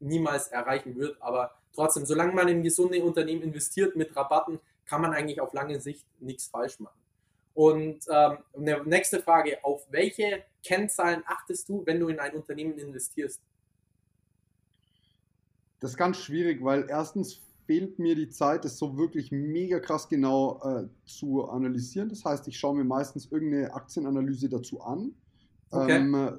[0.00, 1.20] niemals erreichen wird.
[1.20, 5.80] Aber trotzdem, solange man in gesunde Unternehmen investiert mit Rabatten, kann man eigentlich auf lange
[5.80, 7.03] Sicht nichts falsch machen.
[7.54, 12.76] Und ähm, eine nächste Frage, auf welche Kennzahlen achtest du, wenn du in ein Unternehmen
[12.78, 13.40] investierst?
[15.80, 20.08] Das ist ganz schwierig, weil erstens fehlt mir die Zeit, das so wirklich mega krass
[20.08, 22.08] genau äh, zu analysieren.
[22.08, 25.14] Das heißt, ich schaue mir meistens irgendeine Aktienanalyse dazu an
[25.70, 25.96] okay.
[25.96, 26.38] ähm,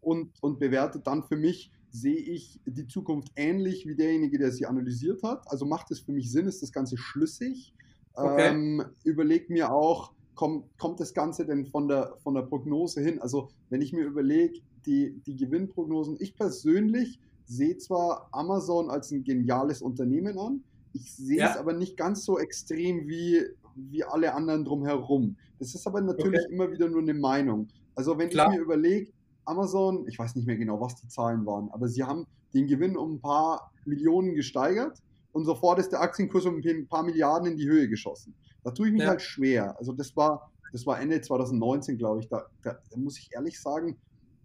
[0.00, 4.66] und, und bewerte dann für mich, sehe ich die Zukunft ähnlich wie derjenige, der sie
[4.66, 5.50] analysiert hat.
[5.50, 7.74] Also macht es für mich Sinn, ist das Ganze schlüssig.
[8.14, 8.48] Okay.
[8.48, 13.20] Ähm, überleg mir auch, kommt, kommt das Ganze denn von der, von der Prognose hin?
[13.20, 19.24] Also wenn ich mir überlege, die, die Gewinnprognosen, ich persönlich sehe zwar Amazon als ein
[19.24, 21.50] geniales Unternehmen an, ich sehe ja.
[21.50, 23.42] es aber nicht ganz so extrem wie,
[23.74, 25.36] wie alle anderen drumherum.
[25.58, 26.54] Das ist aber natürlich okay.
[26.54, 27.68] immer wieder nur eine Meinung.
[27.94, 28.50] Also wenn Klar.
[28.50, 29.12] ich mir überlege,
[29.44, 32.96] Amazon, ich weiß nicht mehr genau, was die Zahlen waren, aber sie haben den Gewinn
[32.96, 35.02] um ein paar Millionen gesteigert
[35.34, 38.34] und sofort ist der Aktienkurs um ein paar Milliarden in die Höhe geschossen.
[38.62, 39.08] Da tue ich mich ja.
[39.08, 39.76] halt schwer.
[39.78, 42.28] Also das war, das war Ende 2019, glaube ich.
[42.28, 43.96] Da, da, muss ich ehrlich sagen,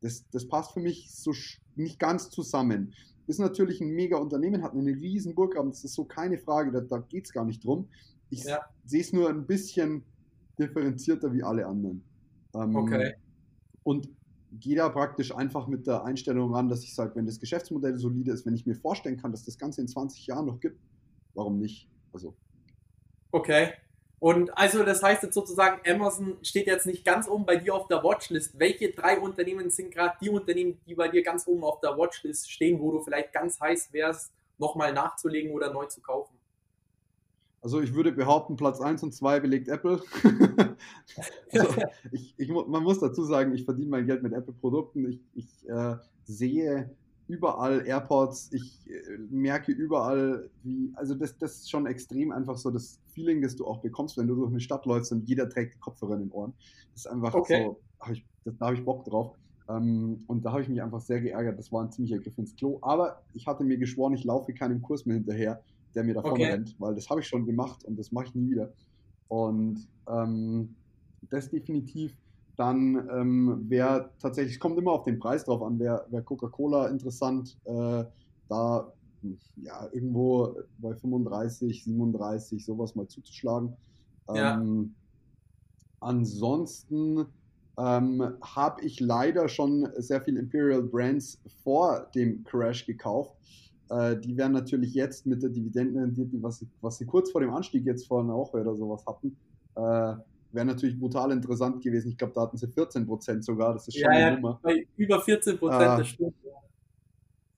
[0.02, 1.32] das, das passt für mich so
[1.76, 2.96] nicht ganz zusammen.
[3.28, 6.82] Ist natürlich ein mega Unternehmen, hat eine riesen Burggraben, das ist so keine Frage, da,
[6.82, 7.88] da geht es gar nicht drum.
[8.32, 8.60] Ich ja.
[8.84, 10.04] sehe es nur ein bisschen
[10.58, 12.04] differenzierter wie alle anderen.
[12.56, 13.14] Ähm, okay.
[13.84, 14.10] Und
[14.52, 18.32] gehe da praktisch einfach mit der Einstellung ran, dass ich sage, wenn das Geschäftsmodell solide
[18.32, 20.80] ist, wenn ich mir vorstellen kann, dass das Ganze in 20 Jahren noch gibt,
[21.34, 21.90] warum nicht?
[22.14, 22.36] Also.
[23.32, 23.74] Okay.
[24.20, 27.88] Und also das heißt jetzt sozusagen, Amazon steht jetzt nicht ganz oben bei dir auf
[27.88, 28.60] der Watchlist.
[28.60, 32.52] Welche drei Unternehmen sind gerade die Unternehmen, die bei dir ganz oben auf der Watchlist
[32.52, 36.39] stehen, wo du vielleicht ganz heiß wärst, nochmal nachzulegen oder neu zu kaufen?
[37.62, 40.02] Also ich würde behaupten, Platz 1 und 2 belegt Apple.
[41.52, 45.10] also ich, ich, man muss dazu sagen, ich verdiene mein Geld mit Apple-Produkten.
[45.10, 46.90] Ich, ich äh, sehe
[47.28, 52.72] überall AirPods, ich äh, merke überall, wie, also das, das ist schon extrem einfach so
[52.72, 55.76] das Feeling, das du auch bekommst, wenn du durch eine Stadt läufst und jeder trägt
[55.76, 56.54] die Kopfhörer in den Ohren.
[56.94, 57.66] Das ist einfach okay.
[57.66, 59.36] so, hab ich, das, da habe ich Bock drauf.
[59.70, 61.60] Ähm, und da habe ich mich einfach sehr geärgert.
[61.60, 62.80] Das war ein ziemlicher Griff ins Klo.
[62.82, 65.62] Aber ich hatte mir geschworen, ich laufe keinem Kurs mehr hinterher,
[65.96, 66.52] der mir davon okay.
[66.52, 68.72] rennt, weil das habe ich schon gemacht und das mache ich nie wieder.
[69.28, 70.76] Und ähm,
[71.30, 72.16] das definitiv.
[72.56, 76.88] Dann ähm, wäre tatsächlich, es kommt immer auf den Preis drauf an, wäre wär Coca-Cola
[76.88, 78.04] interessant, äh,
[78.50, 78.92] da
[79.56, 83.78] ja, irgendwo bei 35, 37 sowas mal zuzuschlagen.
[84.34, 84.56] Ja.
[84.56, 84.94] Ähm,
[86.02, 87.26] ansonsten
[87.78, 93.36] ähm, habe ich leider schon sehr viel Imperial Brands vor dem Crash gekauft.
[93.90, 97.86] Äh, die wären natürlich jetzt mit der Dividendenrendite, was, was sie kurz vor dem Anstieg
[97.86, 99.36] jetzt vor einer Woche oder sowas hatten,
[99.76, 100.16] äh,
[100.52, 102.10] wäre natürlich brutal interessant gewesen.
[102.10, 103.74] Ich glaube, da hatten sie 14 Prozent sogar.
[103.74, 104.60] Das ist schon ja, eine ja, Nummer.
[104.98, 106.34] Über 14 Prozent, äh, das stimmt.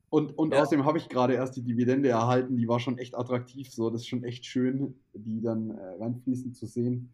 [0.10, 0.62] Und, und ja.
[0.62, 3.72] außerdem habe ich gerade erst die Dividende erhalten, die war schon echt attraktiv.
[3.72, 7.10] So, das ist schon echt schön, die dann äh, reinfließen zu sehen.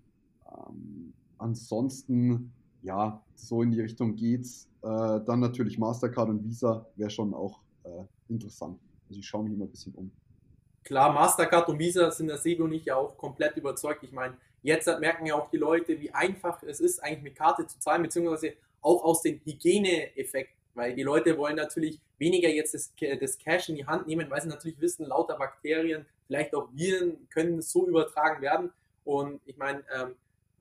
[0.52, 2.52] Ähm, ansonsten,
[2.82, 4.68] ja, so in die Richtung geht's.
[4.82, 4.88] Äh,
[5.26, 7.90] dann natürlich Mastercard und Visa wäre schon auch äh,
[8.30, 8.80] interessant.
[9.08, 10.12] Also ich schaue mich immer ein bisschen um.
[10.84, 14.04] Klar, Mastercard und Visa sind der Sebo und ich ja auch komplett überzeugt.
[14.04, 17.68] Ich meine, jetzt merken ja auch die Leute, wie einfach es ist, eigentlich mit Karte
[17.68, 22.94] zu zahlen, beziehungsweise auch aus den Hygieneeffekten weil die Leute wollen natürlich weniger jetzt das,
[23.20, 27.28] das Cash in die Hand nehmen, weil sie natürlich wissen, lauter Bakterien, vielleicht auch Viren
[27.30, 28.72] können so übertragen werden.
[29.04, 30.16] Und ich meine, ähm,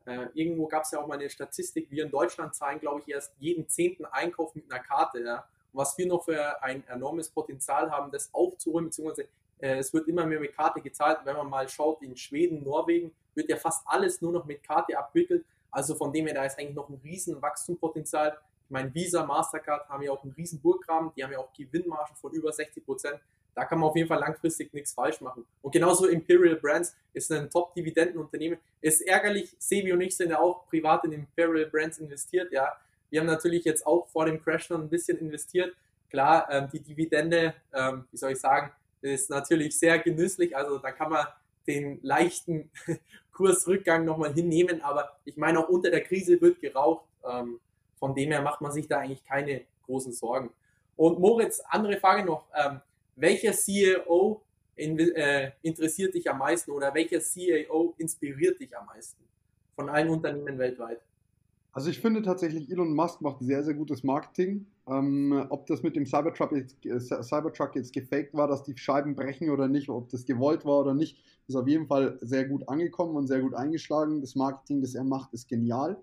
[0.06, 3.12] äh, irgendwo gab es ja auch mal eine Statistik, wir in Deutschland zahlen, glaube ich,
[3.12, 5.20] erst jeden zehnten Einkauf mit einer Karte.
[5.20, 5.46] Ja?
[5.76, 10.26] Was wir noch für ein enormes Potenzial haben, das aufzuholen, beziehungsweise äh, es wird immer
[10.26, 11.18] mehr mit Karte gezahlt.
[11.24, 14.98] Wenn man mal schaut, in Schweden, Norwegen wird ja fast alles nur noch mit Karte
[14.98, 15.44] abwickelt.
[15.70, 18.38] Also von dem her, da ist eigentlich noch ein riesen Wachstumspotenzial.
[18.64, 22.16] Ich meine, Visa, Mastercard haben ja auch einen riesen Burggraben, die haben ja auch Gewinnmargen
[22.16, 23.20] von über 60 Prozent.
[23.54, 25.46] Da kann man auf jeden Fall langfristig nichts falsch machen.
[25.62, 28.58] Und genauso Imperial Brands ist ein Top-Dividendenunternehmen.
[28.80, 32.70] Ist ärgerlich, Sebi und ich sind ja auch privat in Imperial Brands investiert, ja.
[33.10, 35.74] Wir haben natürlich jetzt auch vor dem Crash noch ein bisschen investiert.
[36.10, 40.56] Klar, ähm, die Dividende, ähm, wie soll ich sagen, ist natürlich sehr genüsslich.
[40.56, 41.26] Also da kann man
[41.66, 42.70] den leichten
[43.32, 44.82] Kursrückgang nochmal hinnehmen.
[44.82, 47.06] Aber ich meine, auch unter der Krise wird geraucht.
[47.28, 47.60] Ähm,
[47.98, 50.50] von dem her macht man sich da eigentlich keine großen Sorgen.
[50.96, 52.46] Und Moritz, andere Frage noch.
[52.54, 52.80] Ähm,
[53.16, 54.42] welcher CEO
[54.76, 59.22] in, äh, interessiert dich am meisten oder welcher CEO inspiriert dich am meisten
[59.74, 61.00] von allen Unternehmen weltweit?
[61.76, 64.64] Also ich finde tatsächlich, Elon Musk macht sehr, sehr gutes Marketing.
[64.88, 69.14] Ähm, ob das mit dem Cybertruck jetzt, äh, Cybertruck jetzt gefaked war, dass die Scheiben
[69.14, 72.66] brechen oder nicht, ob das gewollt war oder nicht, ist auf jeden Fall sehr gut
[72.66, 74.22] angekommen und sehr gut eingeschlagen.
[74.22, 75.98] Das Marketing, das er macht, ist genial.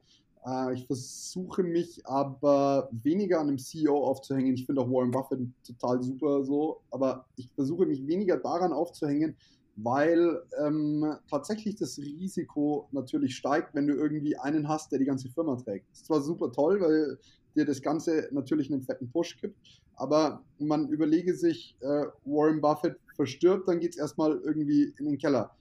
[0.46, 4.54] Äh, ich versuche mich aber weniger an einem CEO aufzuhängen.
[4.54, 9.36] Ich finde auch Warren Buffett total super so, aber ich versuche mich weniger daran aufzuhängen,
[9.76, 15.30] weil ähm, tatsächlich das Risiko natürlich steigt, wenn du irgendwie einen hast, der die ganze
[15.30, 15.92] Firma trägt.
[15.92, 17.18] Ist zwar super toll, weil
[17.56, 19.58] dir das Ganze natürlich einen fetten Push gibt,
[19.96, 25.18] aber man überlege sich, äh, Warren Buffett verstirbt, dann geht es erstmal irgendwie in den
[25.18, 25.52] Keller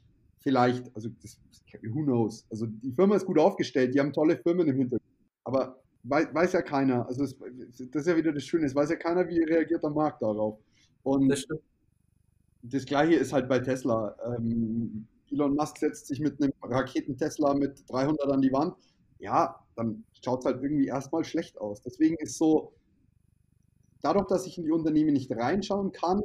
[0.41, 1.39] vielleicht, also das,
[1.83, 2.47] who knows.
[2.51, 5.03] Also die Firma ist gut aufgestellt, die haben tolle Firmen im Hintergrund.
[5.45, 7.07] Aber weiß, weiß ja keiner.
[7.07, 7.37] Also das,
[7.91, 10.59] das, ist ja wieder das Schöne, es weiß ja keiner, wie reagiert der Markt darauf.
[11.03, 11.45] Und das,
[12.63, 14.17] das gleiche ist halt bei Tesla.
[14.25, 18.75] Ähm, Elon Musk setzt sich mit einem Raketen-Tesla mit 300 an die Wand.
[19.19, 21.83] Ja, dann schaut es halt irgendwie erstmal schlecht aus.
[21.83, 22.73] Deswegen ist so,
[24.03, 26.23] dadurch, dass ich in die Unternehmen nicht reinschauen kann,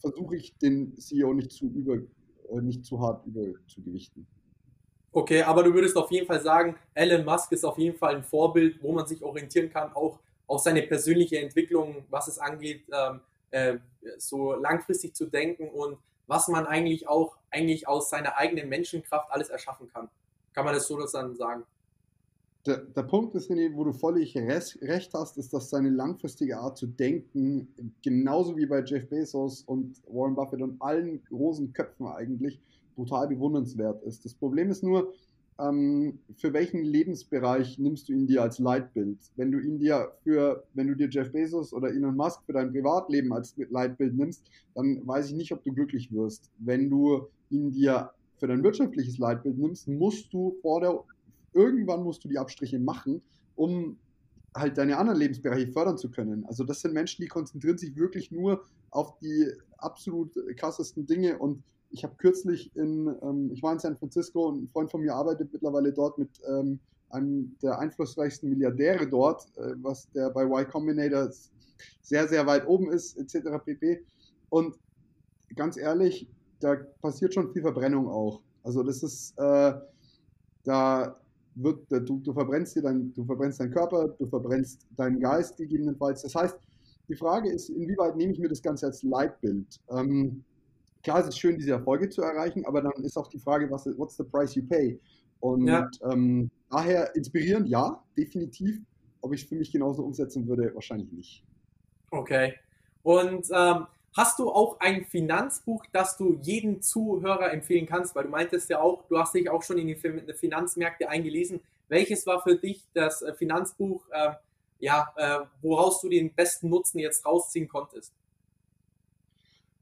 [0.00, 4.26] versuche ich den CEO nicht zu über, äh, nicht zu hart überzugewichten.
[5.12, 8.22] Okay, aber du würdest auf jeden Fall sagen, Elon Musk ist auf jeden Fall ein
[8.22, 13.20] Vorbild, wo man sich orientieren kann, auch auf seine persönliche Entwicklung, was es angeht, ähm,
[13.50, 13.78] äh,
[14.18, 19.48] so langfristig zu denken und was man eigentlich auch eigentlich aus seiner eigenen Menschenkraft alles
[19.48, 20.08] erschaffen kann.
[20.52, 21.64] Kann man das so dann sagen?
[22.66, 26.86] Der, der Punkt ist, wo du völlig recht hast, ist, dass seine langfristige Art zu
[26.86, 32.60] denken, genauso wie bei Jeff Bezos und Warren Buffett und allen großen Köpfen eigentlich,
[32.94, 34.26] brutal bewundernswert ist.
[34.26, 35.14] Das Problem ist nur,
[35.60, 39.18] ähm, für welchen Lebensbereich nimmst du ihn dir als Leitbild?
[39.36, 42.72] Wenn du ihn dir für, wenn du dir Jeff Bezos oder Elon Musk für dein
[42.72, 46.50] Privatleben als Leitbild nimmst, dann weiß ich nicht, ob du glücklich wirst.
[46.58, 51.04] Wenn du ihn dir für dein wirtschaftliches Leitbild nimmst, musst du vor der
[51.52, 53.20] irgendwann musst du die Abstriche machen,
[53.56, 53.96] um
[54.54, 56.44] halt deine anderen Lebensbereiche fördern zu können.
[56.46, 59.46] Also das sind Menschen, die konzentrieren sich wirklich nur auf die
[59.78, 64.64] absolut krassesten Dinge und ich habe kürzlich in, ähm, ich war in San Francisco und
[64.64, 66.78] ein Freund von mir arbeitet mittlerweile dort mit ähm,
[67.10, 71.30] einem der einflussreichsten Milliardäre dort, äh, was der bei Y Combinator
[72.02, 73.48] sehr, sehr weit oben ist, etc.
[73.64, 74.04] pp.
[74.50, 74.78] Und
[75.56, 76.28] ganz ehrlich,
[76.60, 78.40] da passiert schon viel Verbrennung auch.
[78.62, 79.72] Also das ist, äh,
[80.64, 81.16] da
[81.56, 86.22] wird, du, du verbrennst dir dein, du verbrennst deinen Körper, du verbrennst deinen Geist gegebenenfalls.
[86.22, 86.56] Das heißt,
[87.08, 89.80] die Frage ist, inwieweit nehme ich mir das Ganze als Leitbild?
[89.90, 90.44] Ähm,
[91.02, 93.86] klar, es ist schön, diese Erfolge zu erreichen, aber dann ist auch die Frage, was,
[93.98, 95.00] what's the price you pay?
[95.40, 95.88] Und ja.
[96.10, 98.80] ähm, daher inspirierend, ja, definitiv.
[99.22, 101.44] Ob ich es für mich genauso umsetzen würde, wahrscheinlich nicht.
[102.10, 102.54] Okay.
[103.02, 103.86] Und ähm,
[104.16, 108.16] Hast du auch ein Finanzbuch, das du jedem Zuhörer empfehlen kannst?
[108.16, 109.94] Weil du meintest ja auch, du hast dich auch schon in die
[110.34, 111.60] Finanzmärkte eingelesen.
[111.88, 114.32] Welches war für dich das äh, Finanzbuch, äh,
[114.80, 118.12] ja, äh, woraus du den besten Nutzen jetzt rausziehen konntest?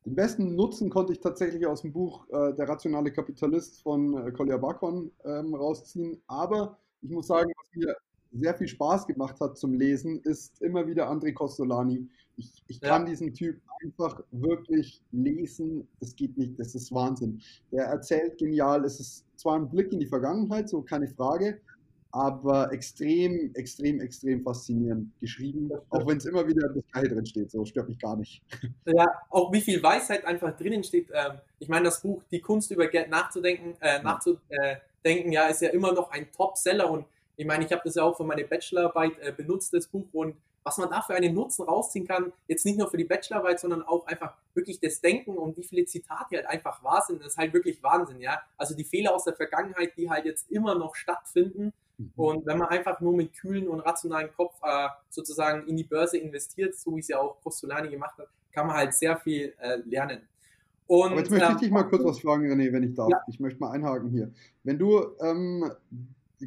[0.09, 4.33] Den besten Nutzen konnte ich tatsächlich aus dem Buch äh, Der rationale Kapitalist von äh,
[4.33, 6.19] Collier Bacon ähm, rausziehen.
[6.27, 7.95] Aber ich muss sagen, was mir
[8.33, 12.09] sehr viel Spaß gemacht hat zum Lesen, ist immer wieder André Costolani.
[12.37, 13.11] Ich, ich kann ja.
[13.11, 15.87] diesen Typ einfach wirklich lesen.
[16.01, 17.43] Das geht nicht, das ist Wahnsinn.
[17.71, 18.87] Der erzählt genial.
[18.87, 21.61] Es ist zwar ein Blick in die Vergangenheit, so keine Frage,
[22.11, 25.71] aber extrem, extrem, extrem faszinierend geschrieben.
[25.91, 28.43] Auch wenn es immer wieder das Gleiche drin steht, so stört mich gar nicht.
[28.87, 31.09] Ja, auch wie viel Weisheit einfach drinnen steht.
[31.13, 35.69] Ähm, ich meine, das Buch Die Kunst über Geld nachzudenken, äh, nachzudenken, ja, ist ja
[35.71, 37.05] immer noch ein Top-Seller und
[37.37, 40.35] ich meine, ich habe das ja auch für meine Bachelorarbeit äh, benutzt, das Buch und
[40.65, 43.83] was man da für einen Nutzen rausziehen kann, jetzt nicht nur für die Bachelorarbeit, sondern
[43.83, 47.39] auch einfach wirklich das Denken und wie viele Zitate halt einfach wahr sind, das ist
[47.39, 48.43] halt wirklich Wahnsinn, ja.
[48.57, 51.73] Also die Fehler aus der Vergangenheit, die halt jetzt immer noch stattfinden.
[52.17, 56.19] Und wenn man einfach nur mit kühlen und rationalen Kopf äh, sozusagen in die Börse
[56.19, 59.79] investiert, so wie es ja auch Costolani gemacht hat, kann man halt sehr viel äh,
[59.85, 60.21] lernen.
[60.87, 63.11] Und, Aber jetzt möchte ich ähm, dich mal kurz was fragen, René, wenn ich darf.
[63.11, 63.21] Ja.
[63.29, 64.33] Ich möchte mal einhaken hier.
[64.65, 65.71] Wenn du ähm,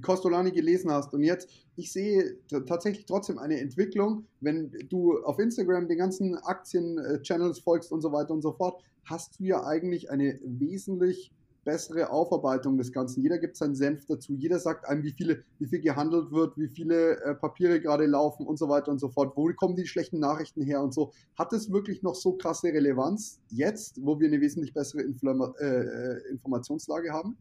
[0.02, 5.88] Costolani gelesen hast und jetzt, ich sehe tatsächlich trotzdem eine Entwicklung, wenn du auf Instagram
[5.88, 10.40] den ganzen Aktien-Channels folgst und so weiter und so fort, hast du ja eigentlich eine
[10.44, 11.32] wesentlich
[11.63, 13.21] bessere Aufarbeitung des Ganzen.
[13.21, 14.34] Jeder gibt seinen Senf dazu.
[14.34, 18.47] Jeder sagt einem, wie viele, wie viel gehandelt wird, wie viele äh, Papiere gerade laufen
[18.47, 19.36] und so weiter und so fort.
[19.36, 21.12] Wo kommen die schlechten Nachrichten her und so.
[21.38, 25.65] Hat es wirklich noch so krasse Relevanz jetzt, wo wir eine wesentlich bessere Inflama äh,
[25.65, 27.38] äh Informationslage haben?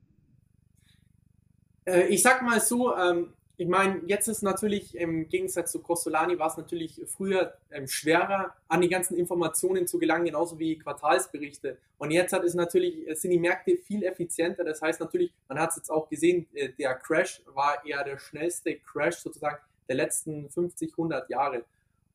[1.87, 6.39] Äh, ich sag mal so, ähm, ich meine, jetzt ist natürlich im Gegensatz zu Costolani
[6.39, 11.77] war es natürlich früher ähm, schwerer, an die ganzen Informationen zu gelangen, genauso wie Quartalsberichte.
[11.99, 14.65] Und jetzt hat es natürlich, sind die Märkte viel effizienter.
[14.65, 18.19] Das heißt natürlich, man hat es jetzt auch gesehen, äh, der Crash war eher der
[18.19, 21.63] schnellste Crash sozusagen der letzten 50, 100 Jahre.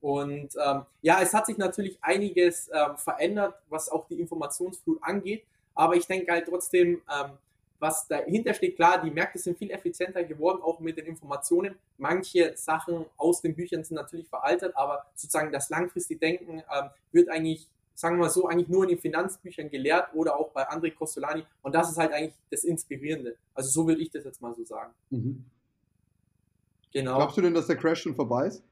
[0.01, 5.43] Und ähm, ja, es hat sich natürlich einiges ähm, verändert, was auch die Informationsflut angeht.
[5.75, 7.37] Aber ich denke halt trotzdem, ähm,
[7.85, 11.75] was dahinter steht, klar, die Märkte sind viel effizienter geworden, auch mit den Informationen.
[11.99, 17.29] Manche Sachen aus den Büchern sind natürlich veraltet, aber sozusagen das langfristige Denken ähm, wird
[17.29, 20.95] eigentlich, sagen wir mal so, eigentlich nur in den Finanzbüchern gelehrt oder auch bei André
[20.95, 21.43] Costolani.
[21.61, 23.35] Und das ist halt eigentlich das Inspirierende.
[23.53, 24.91] Also so würde ich das jetzt mal so sagen.
[25.11, 25.45] Mhm.
[26.91, 27.17] Genau.
[27.17, 28.63] Glaubst du denn, dass der Crash schon vorbei ist?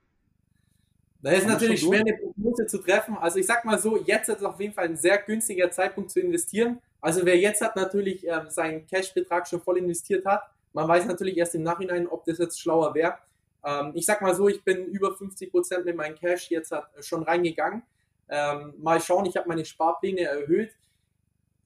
[1.22, 3.16] Da ist natürlich schwer, eine Prognose zu treffen.
[3.18, 6.10] Also ich sag mal so, jetzt ist es auf jeden Fall ein sehr günstiger Zeitpunkt
[6.10, 6.82] zu investieren.
[7.04, 11.36] Also wer jetzt hat natürlich ähm, seinen Cash-Betrag schon voll investiert hat, man weiß natürlich
[11.36, 13.18] erst im Nachhinein, ob das jetzt schlauer wäre.
[13.62, 16.90] Ähm, ich sag mal so, ich bin über 50 Prozent mit meinem Cash jetzt hat,
[16.96, 17.84] äh, schon reingegangen.
[18.30, 20.72] Ähm, mal schauen, ich habe meine Sparpläne erhöht.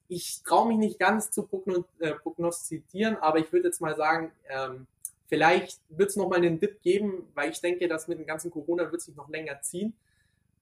[0.08, 1.48] Ich traue mich nicht ganz zu
[2.00, 4.88] äh, prognostizieren, aber ich würde jetzt mal sagen, ähm,
[5.28, 8.92] vielleicht wird es nochmal einen Dip geben, weil ich denke, dass mit dem ganzen Corona
[8.92, 9.94] wird sich noch länger ziehen.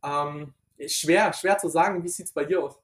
[0.03, 0.53] Ähm,
[0.85, 2.03] schwer, schwer zu sagen.
[2.03, 2.77] Wie sieht es bei dir aus?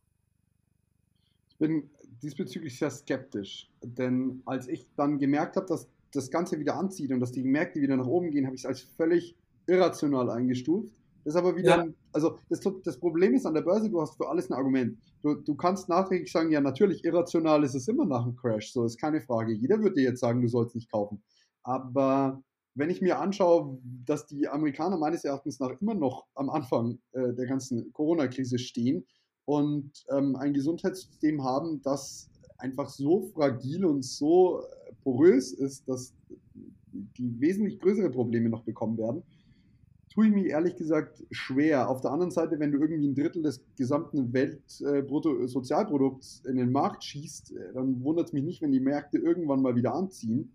[1.61, 1.91] Bin
[2.23, 7.19] diesbezüglich sehr skeptisch, denn als ich dann gemerkt habe, dass das Ganze wieder anzieht und
[7.19, 10.91] dass die Märkte wieder nach oben gehen, habe ich es als völlig irrational eingestuft.
[11.23, 11.81] Das ist aber wieder, ja.
[11.83, 14.97] ein, also das, das, Problem ist an der Börse, du hast für alles ein Argument.
[15.21, 18.83] Du, du kannst nachträglich sagen, ja natürlich, irrational ist es immer nach einem Crash, so
[18.83, 19.53] ist keine Frage.
[19.53, 21.21] Jeder würde dir jetzt sagen, du sollst nicht kaufen.
[21.61, 22.41] Aber
[22.73, 27.33] wenn ich mir anschaue, dass die Amerikaner meines Erachtens nach immer noch am Anfang äh,
[27.33, 29.05] der ganzen Corona-Krise stehen,
[29.51, 36.13] und ähm, ein Gesundheitssystem haben, das einfach so fragil und so äh, porös ist, dass
[36.93, 39.23] die wesentlich größere Probleme noch bekommen werden,
[40.09, 41.89] tue ich mir ehrlich gesagt schwer.
[41.89, 46.71] Auf der anderen Seite, wenn du irgendwie ein Drittel des gesamten Weltsozialprodukts äh, in den
[46.71, 50.49] Markt schießt, äh, dann wundert es mich nicht, wenn die Märkte irgendwann mal wieder anziehen.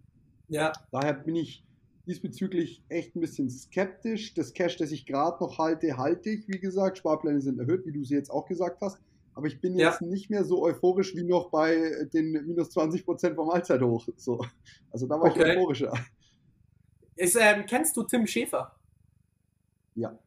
[0.49, 0.73] Ja.
[0.91, 1.66] Daher bin ich
[2.07, 4.35] diesbezüglich echt ein bisschen skeptisch.
[4.35, 6.49] Das Cash, das ich gerade noch halte, halte ich.
[6.49, 8.99] Wie gesagt, Sparpläne sind erhöht, wie du sie jetzt auch gesagt hast.
[9.35, 9.91] Aber ich bin ja.
[9.91, 14.09] jetzt nicht mehr so euphorisch wie noch bei den minus 20 Prozent vom Allzeithoch.
[14.17, 14.41] So.
[14.91, 15.53] Also da war okay.
[15.53, 15.93] ich euphorischer.
[17.17, 18.75] Ist, ähm, kennst du Tim Schäfer?
[19.95, 20.19] Ja.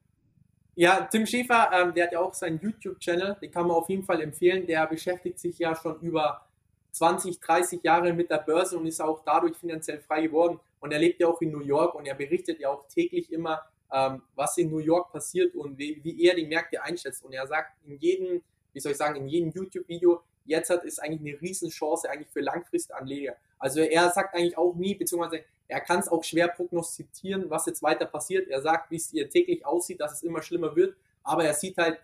[0.76, 4.04] Ja, Tim Schäfer, ähm, der hat ja auch seinen YouTube-Channel, den kann man auf jeden
[4.04, 4.65] Fall empfehlen.
[4.65, 6.48] Der beschäftigt sich ja schon über
[6.92, 10.60] 20, 30 Jahre mit der Börse und ist auch dadurch finanziell frei geworden.
[10.80, 13.62] Und er lebt ja auch in New York und er berichtet ja auch täglich immer,
[13.92, 17.24] ähm, was in New York passiert und wie, wie, er die Märkte einschätzt.
[17.24, 18.42] Und er sagt in jedem,
[18.74, 22.42] wie soll ich sagen, in jedem YouTube-Video, jetzt hat es eigentlich eine Riesenchance eigentlich für
[22.42, 23.36] Langfristanleger.
[23.58, 27.84] Also er sagt eigentlich auch nie, beziehungsweise er kann es auch schwer prognostizieren, was jetzt
[27.84, 28.48] weiter passiert.
[28.48, 30.96] Er sagt, wie es ihr täglich aussieht, dass es immer schlimmer wird.
[31.24, 32.00] Aber er sieht halt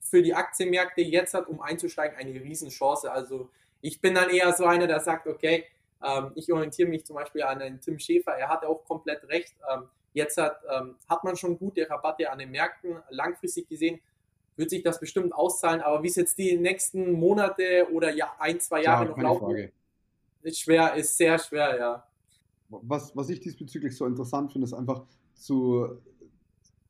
[0.00, 3.10] für die Aktienmärkte jetzt hat, um einzusteigen, eine Riesenchance.
[3.10, 5.64] Also ich bin dann eher so einer, der sagt, okay,
[6.02, 9.54] ähm, ich orientiere mich zum Beispiel an den Tim Schäfer, er hat auch komplett recht.
[9.72, 14.00] Ähm, jetzt hat, ähm, hat man schon gute Rabatte an den Märkten langfristig gesehen.
[14.56, 15.80] wird sich das bestimmt auszahlen.
[15.80, 19.46] Aber wie es jetzt die nächsten Monate oder ja, ein, zwei Jahre Klar, noch laufen,
[19.46, 19.72] Frage.
[20.42, 22.06] ist schwer, ist sehr schwer, ja.
[22.68, 25.02] Was, was ich diesbezüglich so interessant finde, ist einfach
[25.34, 26.00] zu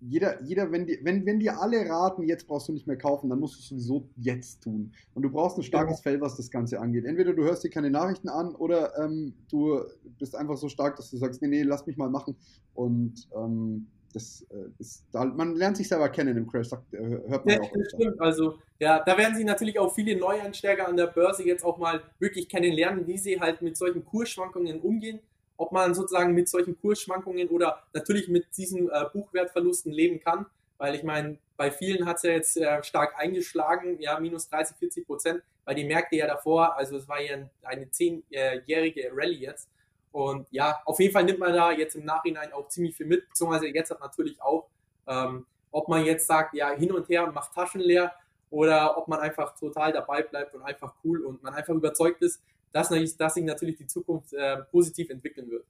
[0.00, 3.30] jeder, jeder, wenn die, wenn, wenn dir alle raten, jetzt brauchst du nicht mehr kaufen,
[3.30, 4.92] dann musst du es sowieso jetzt tun.
[5.14, 7.04] Und du brauchst ein starkes Fell, was das Ganze angeht.
[7.04, 9.80] Entweder du hörst dir keine Nachrichten an oder ähm, du
[10.18, 12.36] bist einfach so stark, dass du sagst, nee, nee, lass mich mal machen.
[12.74, 16.98] Und ähm, das äh, ist, da, man lernt sich selber kennen im Crash, sagt, äh,
[17.26, 17.72] hört man Ja, auch.
[17.72, 18.20] das stimmt.
[18.20, 22.02] Also, ja, da werden sie natürlich auch viele Neueinsteiger an der Börse jetzt auch mal
[22.18, 25.20] wirklich kennenlernen, wie sie halt mit solchen Kursschwankungen umgehen.
[25.56, 30.46] Ob man sozusagen mit solchen Kursschwankungen oder natürlich mit diesen äh, Buchwertverlusten leben kann.
[30.78, 34.76] Weil ich meine, bei vielen hat es ja jetzt äh, stark eingeschlagen, ja, minus 30,
[34.76, 39.68] 40 Prozent, weil die Märkte ja davor, also es war ja eine zehnjährige Rallye jetzt.
[40.10, 43.28] Und ja, auf jeden Fall nimmt man da jetzt im Nachhinein auch ziemlich viel mit,
[43.28, 44.68] beziehungsweise jetzt hat natürlich auch,
[45.06, 48.12] ähm, ob man jetzt sagt, ja, hin und her und macht Taschen leer
[48.50, 52.40] oder ob man einfach total dabei bleibt und einfach cool und man einfach überzeugt ist,
[52.74, 55.64] dass, dass sich natürlich die Zukunft äh, positiv entwickeln wird.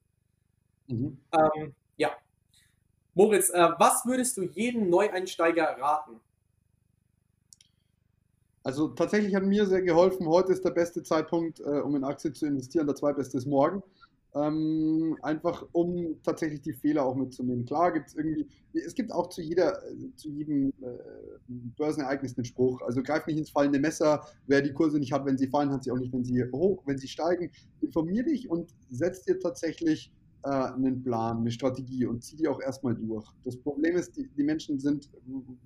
[0.86, 1.18] Mhm.
[1.32, 2.10] Ähm, ja.
[3.12, 6.18] Moritz, äh, was würdest du jedem Neueinsteiger raten?
[8.62, 10.26] Also tatsächlich hat mir sehr geholfen.
[10.26, 12.86] Heute ist der beste Zeitpunkt, äh, um in Aktien zu investieren.
[12.86, 13.82] Der zweitbeste ist morgen.
[14.36, 17.64] Ähm, einfach um tatsächlich die Fehler auch mitzunehmen.
[17.64, 19.80] Klar gibt es irgendwie, es gibt auch zu jeder,
[20.16, 20.98] zu jedem äh,
[21.76, 22.82] Börsenereignis einen Spruch.
[22.82, 24.26] Also greif nicht ins fallende Messer.
[24.48, 26.82] Wer die Kurse nicht hat, wenn sie fallen, hat sie auch nicht, wenn sie hoch,
[26.84, 27.50] wenn sie steigen.
[27.80, 32.60] Informier dich und setz dir tatsächlich äh, einen Plan, eine Strategie und zieh die auch
[32.60, 33.26] erstmal durch.
[33.44, 35.10] Das Problem ist, die, die Menschen sind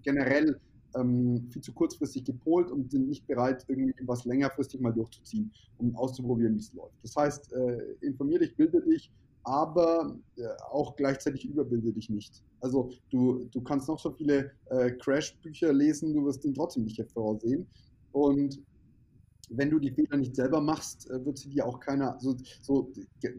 [0.02, 0.60] generell
[0.94, 5.94] ähm, viel zu kurzfristig gepolt und sind nicht bereit, irgendwie was längerfristig mal durchzuziehen, um
[5.96, 6.94] auszuprobieren, wie es läuft.
[7.02, 9.10] Das heißt, äh, informier dich, bilde dich,
[9.44, 12.42] aber äh, auch gleichzeitig überbilde dich nicht.
[12.60, 17.02] Also du, du kannst noch so viele äh, Crash-Bücher lesen, du wirst ihn trotzdem nicht
[17.12, 17.66] voraussehen.
[18.12, 18.60] Und
[19.50, 22.18] wenn du die Fehler nicht selber machst, äh, wird sie dir auch keiner.
[22.20, 22.92] So, so,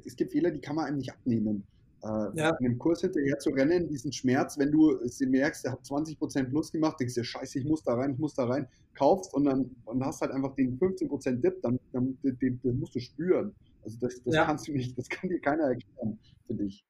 [0.06, 1.64] es gibt Fehler, die kann man einem nicht abnehmen.
[2.04, 2.52] Äh, Ja.
[2.56, 6.72] Einem Kurs hinterher zu rennen, diesen Schmerz, wenn du es merkst, der hat 20% plus
[6.72, 9.76] gemacht, denkst dir, scheiße, ich muss da rein, ich muss da rein, kaufst und dann
[9.86, 13.54] und hast halt einfach den 15% Dip, dann, dann den, den, den musst du spüren.
[13.84, 14.46] Also das, das Ja.
[14.46, 16.86] kannst du nicht, das kann dir keiner erklären, finde ich.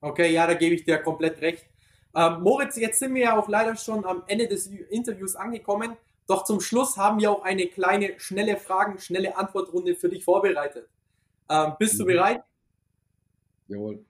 [0.00, 1.66] Okay, ja, da gebe ich dir komplett recht.
[2.14, 5.96] Ähm, Moritz, jetzt sind wir ja auch leider schon am Ende des Interviews angekommen.
[6.26, 10.88] Doch zum Schluss haben wir auch eine kleine, schnelle Fragen, schnelle Antwortrunde für dich vorbereitet.
[11.48, 12.08] Ähm, bist du Mhm.
[12.08, 12.42] bereit?
[13.68, 14.04] Jawohl.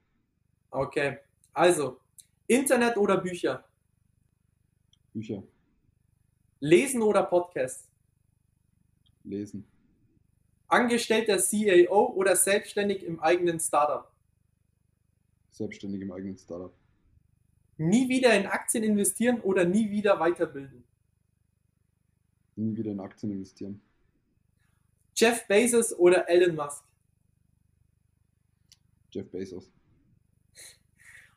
[0.71, 1.17] Okay.
[1.53, 1.99] Also,
[2.47, 3.63] Internet oder Bücher?
[5.13, 5.43] Bücher
[6.59, 7.87] Lesen oder Podcast?
[9.27, 9.65] lesen.
[10.67, 14.11] Angestellter CAO oder selbstständig im eigenen Startup?
[15.51, 16.73] Selbstständig im eigenen Startup.
[17.77, 20.83] Nie wieder in Aktien investieren oder nie wieder weiterbilden?
[22.55, 23.81] Nie wieder in Aktien investieren.
[25.15, 26.83] Jeff Bezos oder Elon Musk?
[29.17, 29.71] Jeff Bezos.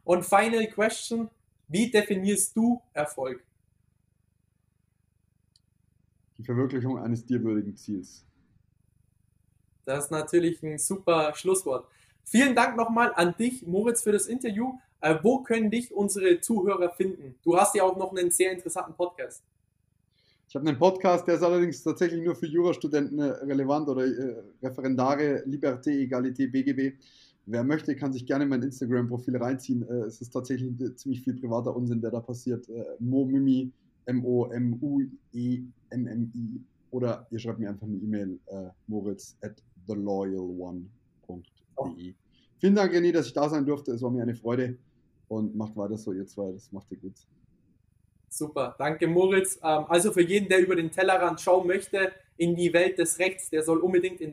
[0.04, 1.30] Und final question,
[1.68, 3.42] wie definierst du Erfolg?
[6.36, 8.24] Die Verwirklichung eines dir würdigen Ziels.
[9.84, 11.86] Das ist natürlich ein super Schlusswort.
[12.24, 14.78] Vielen Dank nochmal an dich, Moritz, für das Interview.
[15.00, 17.38] Äh, wo können dich unsere Zuhörer finden?
[17.42, 19.42] Du hast ja auch noch einen sehr interessanten Podcast.
[20.48, 24.42] Ich habe einen Podcast, der ist allerdings tatsächlich nur für Jurastudenten äh, relevant oder äh,
[24.62, 26.98] Referendare, Liberté, Egalité, BGB.
[27.50, 29.82] Wer möchte, kann sich gerne mein Instagram-Profil reinziehen.
[29.88, 32.68] Äh, es ist tatsächlich ziemlich viel privater Unsinn, der da passiert.
[32.68, 33.72] Äh, Momimi,
[34.06, 35.10] M-O-M-U-E-M-M-I.
[36.92, 42.14] Oder ihr schreibt mir einfach eine E-Mail, äh, moritz at theloyalone.de.
[42.58, 43.90] Vielen Dank, René, dass ich da sein durfte.
[43.92, 44.76] Es war mir eine Freude.
[45.26, 46.52] Und macht weiter so, ihr zwei.
[46.52, 47.14] Das macht ihr gut.
[48.28, 49.56] Super, danke Moritz.
[49.56, 53.50] Ähm, also für jeden, der über den Tellerrand schauen möchte in die Welt des Rechts,
[53.50, 54.32] der soll unbedingt in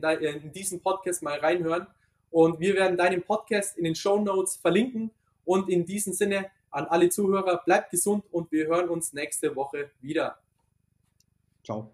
[0.52, 1.88] diesen Podcast mal reinhören.
[2.30, 5.10] Und wir werden deinen Podcast in den Show Notes verlinken.
[5.44, 9.90] Und in diesem Sinne an alle Zuhörer, bleibt gesund und wir hören uns nächste Woche
[10.00, 10.38] wieder.
[11.64, 11.90] Ciao.